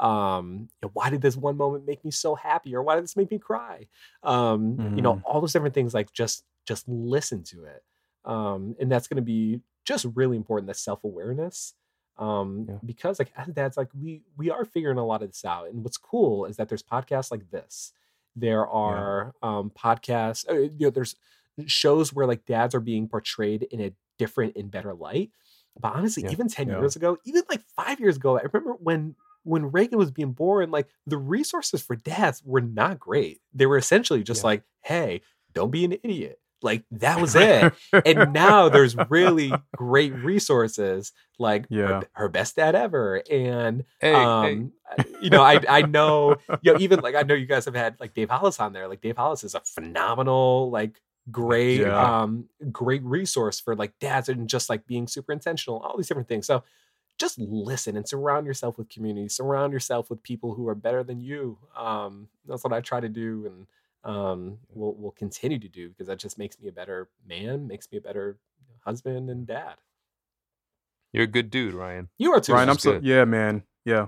[0.00, 3.04] um you know, why did this one moment make me so happy or why did
[3.04, 3.86] this make me cry
[4.22, 5.24] um you know Mhm.
[5.24, 7.84] all those different things like just just listen to it
[8.24, 11.74] um and that's going to be just really important that self-awareness
[12.18, 12.80] um Yeah.
[12.84, 15.82] because like as dads like we we are figuring a lot of this out and
[15.84, 17.92] what's cool is that there's podcasts like this
[18.36, 21.16] there are um podcasts uh, you know there's
[21.66, 25.30] shows where like dads are being portrayed in a different and better light
[25.78, 26.28] but honestly Yeah.
[26.28, 26.74] even 10 Yeah.
[26.74, 30.70] years ago even like five years ago i remember when when reagan was being born
[30.70, 33.40] like the resources for dads were not great.
[33.54, 34.46] They were essentially just Yeah.
[34.48, 35.22] like hey
[35.52, 36.38] don't be an idiot.
[36.62, 37.72] Like that was it.
[38.04, 42.00] And now there's really great resources like her, Yeah.
[42.12, 43.22] her best dad ever.
[43.30, 44.72] And Hey, hey, um
[45.22, 47.98] you know i i know you know even like i know you guys have had
[47.98, 48.88] like dave hollis on there.
[48.88, 51.00] Like dave hollis is a phenomenal like
[51.30, 52.22] great Yeah.
[52.22, 56.28] um great resource for like dads and just like being super intentional all these different
[56.28, 56.46] things.
[56.46, 56.62] So
[57.20, 61.20] just listen and surround yourself with community surround yourself with people who are better than
[61.20, 63.66] you um that's what i try to do and
[64.04, 67.86] um will will continue to do because that just makes me a better man makes
[67.92, 68.38] me a better
[68.84, 69.74] husband and dad
[71.12, 72.08] you're a good dude, Ryan.
[72.18, 73.04] you are too Ryan, I'm so good.
[73.04, 73.64] yeah, man.
[73.84, 74.06] Yeah.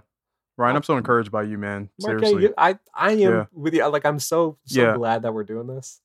[0.56, 1.88] Ryan, I'm so encouraged by you, man.
[2.00, 2.42] Mark, Seriously.
[2.44, 3.44] you- I I am Yeah.
[3.52, 3.84] with you.
[3.88, 4.96] Like I'm so so Yeah.
[4.96, 6.00] glad that we're doing this.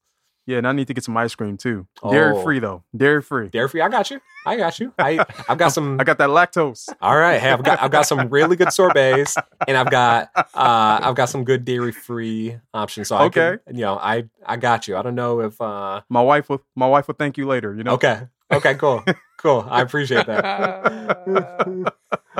[0.48, 1.86] Yeah, and I need to get some ice cream too.
[2.10, 2.42] Dairy Oh.
[2.42, 2.84] free though.
[2.96, 3.50] Dairy free.
[3.50, 4.22] Dairy free, I got you.
[4.46, 4.94] I got you.
[4.98, 5.98] I I've got some.
[6.00, 6.88] I got that lactose.
[7.02, 9.36] all right, hey, I've got I've got some really good sorbets,
[9.68, 13.10] and I've got uh I've got some good dairy free options.
[13.10, 13.58] So I Okay.
[13.68, 14.96] can, you know, I I got you.
[14.96, 17.84] I don't know if uh My wife will my wife will thank you later, you
[17.84, 17.92] know.
[17.96, 19.04] okay okay cool
[19.38, 19.68] cool.
[19.70, 21.92] I appreciate that.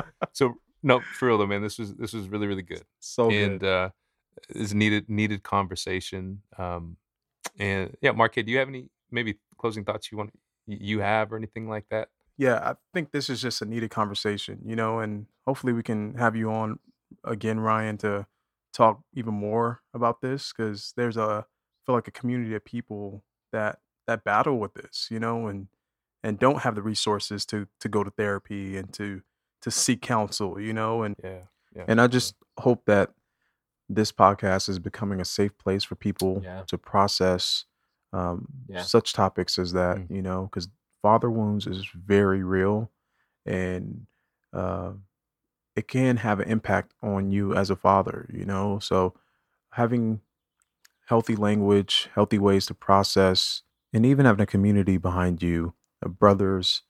[0.32, 1.62] so no, for real though, man.
[1.62, 3.68] This was this was really really good, So and good.
[3.68, 3.90] uh,
[4.50, 6.42] is needed needed conversation.
[6.58, 6.96] Um,
[7.60, 10.32] and yeah, Marquette, do you have any maybe closing thoughts you want
[10.68, 12.10] you have or anything like that?
[12.38, 16.14] yeah, I think this is just a needed conversation, you know, and hopefully we can
[16.16, 16.80] have you on
[17.24, 18.28] again, Ryan, to
[18.74, 23.24] talk even more about this because there's a I feel like a community of people
[23.52, 25.68] that that battle with this, you know, and
[26.24, 29.22] and don't have the resources to to go to therapy and to
[29.64, 31.40] to seek counsel, you know, and Yeah,
[31.76, 31.86] yeah.
[31.88, 33.12] and I just hope that
[33.90, 36.64] this podcast is becoming a safe place for people Yeah.
[36.68, 37.66] to process
[38.14, 38.82] um, Yeah.
[38.82, 40.10] such topics as that, Mm.
[40.16, 40.70] you know, because
[41.02, 42.90] father wounds is very real
[43.46, 44.08] and
[44.54, 44.94] uh,
[45.76, 48.80] it can have an impact on you as a father, you know.
[48.80, 49.14] So
[49.72, 50.22] having
[51.08, 53.62] healthy language, healthy ways to process,
[53.94, 55.74] and even having a community behind you,
[56.06, 56.84] uh, brothers,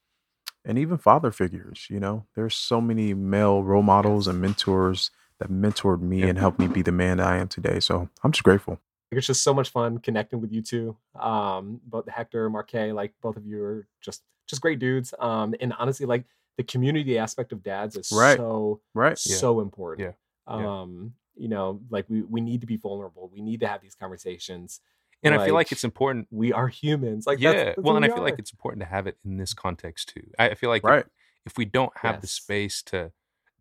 [0.65, 5.49] and even father figures, you know, there's so many male role models and mentors that
[5.51, 6.27] mentored me Yeah.
[6.27, 7.79] and helped me be the man that I am today.
[7.79, 8.79] So I'm just grateful.
[9.11, 10.97] It's just so much fun connecting with you two.
[11.17, 15.13] Um, both Hector, Marquet, like both of you are just just great dudes.
[15.19, 16.25] Um, and honestly, like
[16.57, 18.37] the community aspect of dads is Right.
[18.37, 19.19] so Right.
[19.25, 19.35] Yeah.
[19.37, 20.15] so important.
[20.49, 20.57] Yeah.
[20.59, 20.81] Yeah.
[20.81, 23.29] Um, you know, like we we need to be vulnerable.
[23.33, 24.81] We need to have these conversations.
[25.23, 26.27] And I feel like like, it's important.
[26.29, 27.25] We are humans.
[27.25, 29.07] Like yeah, that's, that's well, who and I we feel like it's important to have
[29.07, 30.29] it in this context too.
[30.37, 31.05] I I feel like if- Right.
[31.45, 33.11] if, we don't have the space to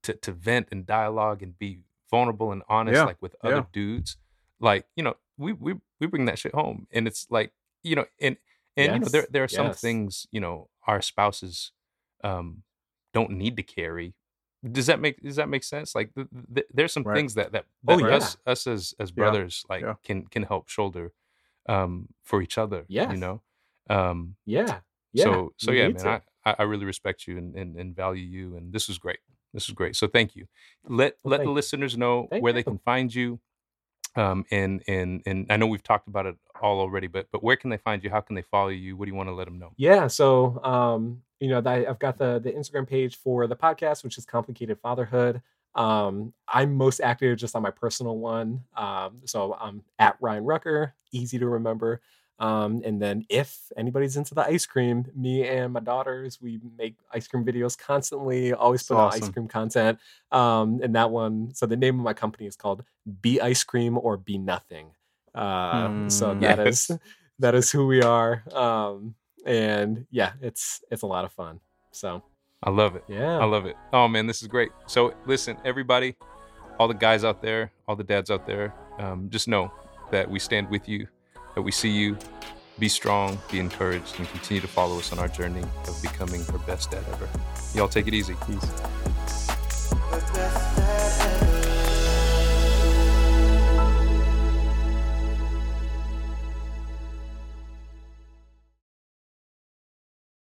[0.06, 3.72] to to vent and dialogue and be vulnerable and honest, Yeah, like with other yeah.
[3.72, 4.16] dudes,
[4.60, 8.06] like you know, we we we bring that shit home, and it's like you know,
[8.20, 8.36] and
[8.76, 9.80] and you know, there there are some yes.
[9.80, 11.72] things you know our spouses
[12.24, 12.62] um
[13.12, 14.14] don't need to carry.
[14.76, 15.94] Does that make does that make sense?
[15.94, 17.16] Like th- th- there's some Right.
[17.16, 18.16] things that that, Oh, that yeah.
[18.16, 21.12] us us as as brothers like can can help shoulder
[21.68, 22.84] um for each other.
[22.88, 23.42] yeah you know.
[23.88, 24.80] Um, yeah.
[25.12, 25.24] Yeah.
[25.24, 26.22] so so we yeah, man, to.
[26.44, 29.20] I I really respect you and, and and value you, and this was great.
[29.56, 29.96] This is great.
[29.96, 30.46] So thank you.
[30.86, 31.52] Let Well, let the you.
[31.52, 33.40] listeners know Thank where they can find you.
[34.14, 37.56] Um, and and and I know we've talked about it all already, but but where
[37.56, 38.10] can they find you?
[38.10, 38.96] How can they follow you?
[38.98, 39.72] What do you want to let them know?
[39.78, 44.18] Yeah, so um, you know, I've got the the Instagram page for the podcast, which
[44.18, 45.40] is Complicated Fatherhood.
[45.74, 48.62] Um, I'm most active just on my personal one.
[48.76, 52.00] Um, so I'm at Ryan Rucker, easy to remember.
[52.38, 56.96] Um, and then if anybody's into the ice cream, me and my daughters, we make
[57.12, 59.22] ice cream videos constantly, always put awesome.
[59.22, 59.98] out ice cream content.
[60.32, 62.84] Um, and that one, so the name of my company is called
[63.22, 64.90] Be Ice Cream or Be Nothing.
[65.34, 66.90] Uh, mm, so that yes.
[66.90, 66.98] is
[67.38, 68.42] that is who we are.
[68.52, 69.14] Um,
[69.44, 71.60] and yeah, it's it's a lot of fun.
[71.90, 72.22] So
[72.62, 73.04] I love it.
[73.08, 73.38] Yeah.
[73.38, 73.76] I love it.
[73.92, 74.70] Oh man, this is great.
[74.86, 76.16] So listen, everybody,
[76.78, 79.70] all the guys out there, all the dads out there, um, just know
[80.10, 81.06] that we stand with you,
[81.56, 82.16] that we see you.
[82.78, 86.58] Be strong, be encouraged, and continue to follow us on our journey of becoming our
[86.58, 87.28] best dad ever.
[87.74, 88.36] Y'all take it easy.
[88.46, 89.05] Peace.